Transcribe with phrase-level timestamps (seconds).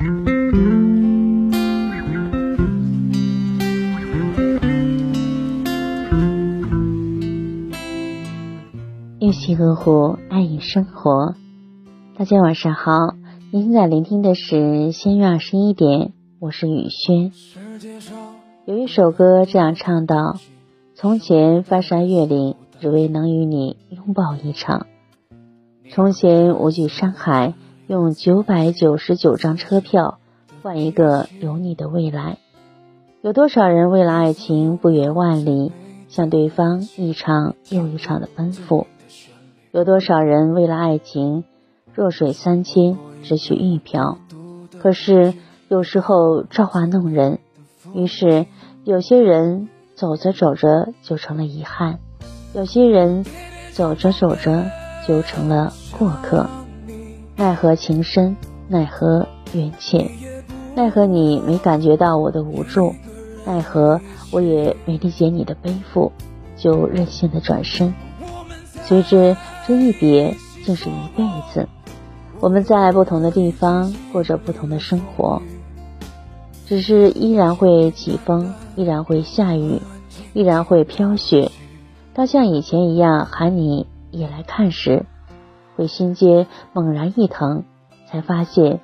[0.00, 0.12] 用
[9.32, 11.34] 心呵护，爱与生活。
[12.16, 13.16] 大家晚上好，
[13.50, 17.32] 您现在聆听的是仙月二十一点，我是雨轩。
[18.66, 20.36] 有一首歌这样唱道
[20.94, 24.86] ：“从前翻山越岭，只为能与你拥抱一场；
[25.90, 27.54] 从前无惧山海，
[27.88, 30.18] 用九百九十九张车票
[30.62, 32.38] 换一个有你的未来。
[33.22, 35.72] 有多少人为了爱情不远万里，
[36.08, 38.86] 向对方一场又一场的奔赴？
[39.72, 41.42] 有多少人为了爱情
[41.92, 44.18] 弱水三千，只取一瓢？
[44.80, 45.34] 可是
[45.66, 47.40] 有时候造化弄人，
[47.92, 48.46] 于是。”
[48.84, 51.98] 有些人走着走着就成了遗憾，
[52.54, 53.26] 有些人
[53.72, 54.64] 走着走着
[55.06, 56.48] 就成了过客。
[57.38, 60.10] 奈何情深，奈何缘浅，
[60.74, 62.96] 奈何你没感觉到我的无助，
[63.46, 64.00] 奈何
[64.32, 66.10] 我也没理解你的背负，
[66.56, 67.94] 就任性的转身。
[68.82, 69.36] 随之
[69.68, 71.22] 这一别，竟是一辈
[71.54, 71.68] 子。
[72.40, 75.40] 我们在不同的地方过着不同的生活。
[76.66, 79.80] 只是依然会起风，依然会下雨，
[80.32, 81.52] 依然会飘雪。
[82.14, 85.06] 当像以前一样喊你也来看时，
[85.78, 87.62] 会心间猛然一疼，
[88.08, 88.80] 才发现，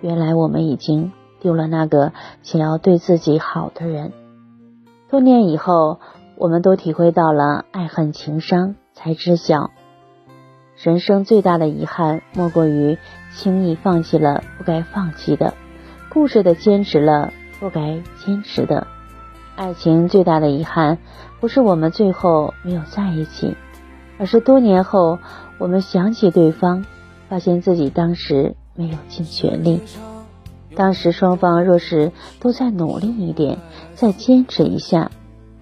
[0.00, 4.12] 原来我们已经丢了那个想要对自己好的人。
[5.08, 6.00] 多年以后，
[6.36, 9.70] 我们都体会到了爱恨情伤，才知晓，
[10.82, 12.98] 人生最大的遗憾，莫过于
[13.30, 15.54] 轻易放弃了不该放弃的。
[16.12, 18.88] 固执的坚持了不该坚持的，
[19.54, 20.98] 爱情最大的遗憾，
[21.38, 23.56] 不是我们最后没有在一起，
[24.18, 25.18] 而是多年后
[25.58, 26.84] 我们想起对方，
[27.28, 29.80] 发现自己当时没有尽全力。
[30.74, 33.58] 当时双方若是都再努力一点，
[33.94, 35.10] 再坚持一下，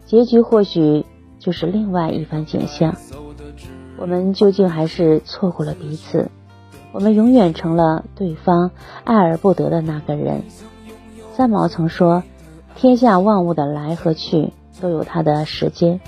[0.07, 1.07] 结局或许
[1.39, 2.97] 就是另外一番景象。
[3.97, 6.31] 我们究竟还是错过了彼此。
[6.93, 8.71] 我们永远成了对方
[9.05, 10.43] 爱而不得的那个人。
[11.33, 12.23] 三毛曾说
[12.77, 16.01] ：“天下万物的来和去都有它的时间，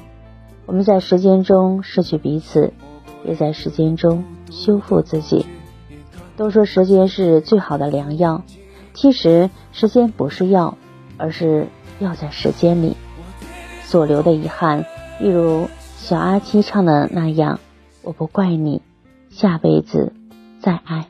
[0.66, 2.72] 我们在时间中失去彼此，
[3.24, 5.46] 也在时间中修复自己。”
[6.36, 8.42] 都说时间是最好的良药，
[8.92, 10.76] 其实时间不是药，
[11.16, 11.68] 而是
[11.98, 12.96] 药在时间里。
[13.84, 14.84] 所留的遗憾，
[15.20, 17.60] 例如小阿七唱的那样
[18.02, 18.82] ：“我不怪你，
[19.30, 20.12] 下辈子。”
[20.60, 21.06] 再爱，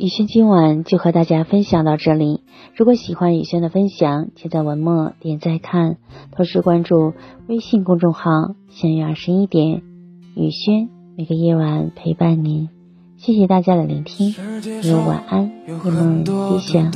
[0.00, 2.40] 雨轩今晚就和大家分享到这里。
[2.74, 5.98] 如果喜欢雨轩的分享，请在文末点赞看，
[6.34, 7.12] 同时关注
[7.48, 9.82] 微信公众号“相约二十一点”，
[10.34, 10.88] 雨轩
[11.18, 12.70] 每个夜晚陪伴您。
[13.18, 14.34] 谢谢大家的聆听，
[14.80, 16.90] 祝晚安，夜梦吉祥。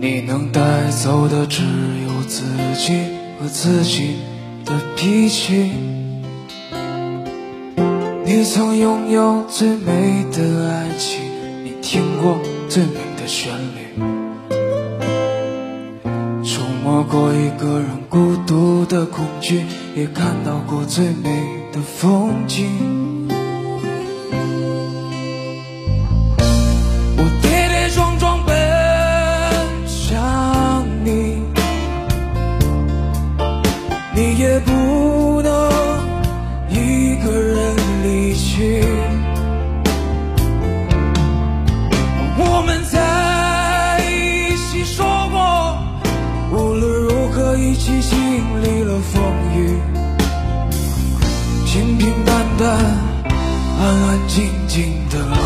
[0.00, 2.94] 你能带走的只有自己
[3.38, 4.14] 和自己
[4.64, 6.05] 的脾气。
[8.28, 11.20] 你曾拥有最美的爱情，
[11.62, 12.36] 你听过
[12.68, 14.02] 最美的旋律，
[16.42, 19.62] 触摸过一个人孤独的恐惧，
[19.94, 23.05] 也看到过最美的风景。
[42.66, 45.78] 我们在一起说过，
[46.50, 48.18] 无论如何一起经
[48.60, 49.22] 历了风
[49.54, 49.78] 雨，
[51.64, 52.68] 平平淡淡，
[53.78, 55.45] 安安静静的。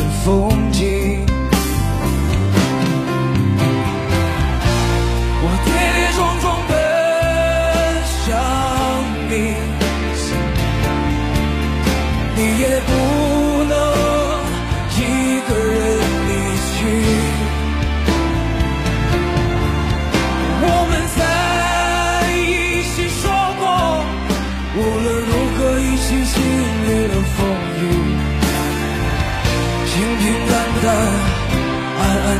[0.23, 1.30] 风景。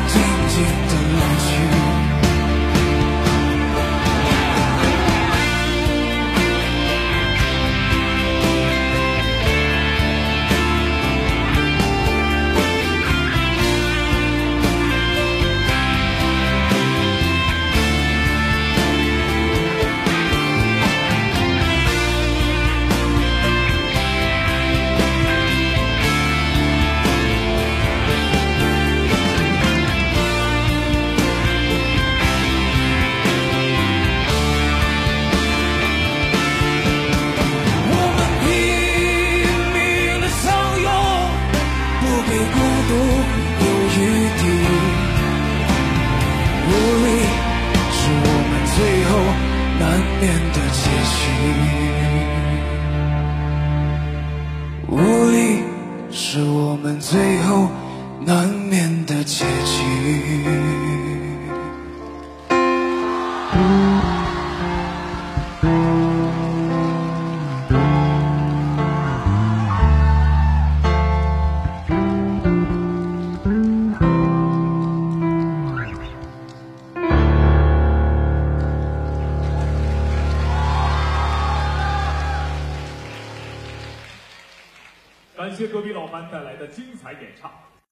[0.08, 0.20] 静
[0.50, 0.91] 静。
[50.28, 51.24] 的结局，
[54.88, 54.96] 无
[55.32, 55.64] 力
[56.12, 57.70] 是我们最后
[58.24, 60.61] 难免的结局。
[85.52, 87.52] 感谢隔壁老樊带来的精彩演唱。